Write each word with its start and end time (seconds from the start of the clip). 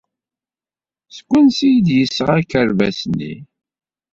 Seg 1.15 1.27
wansi 1.29 1.65
ay 1.69 1.77
d-yesɣa 1.85 2.35
akerbas-nni? 2.39 3.33